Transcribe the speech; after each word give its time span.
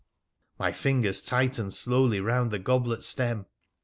My 0.57 0.71
fingers 0.71 1.21
tightened 1.21 1.75
slowly 1.75 2.19
round 2.19 2.49
the 2.49 2.57
goblet 2.57 3.03
stem. 3.03 3.45